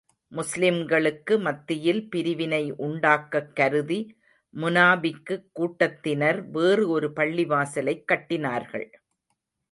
முஸ்லிம்களுக்கு 0.31 1.39
மத்தியில் 1.39 2.09
பிரிவினை 2.09 2.71
உண்டாக்கக் 2.71 3.53
கருதி 3.53 4.17
முனாபிக்குக் 4.55 5.45
கூட்டத்தினர் 5.53 6.49
வேறு 6.49 6.89
ஒரு 6.89 7.11
பள்ளிவாசலைக் 7.15 8.03
கட்டினார்கள். 8.11 8.87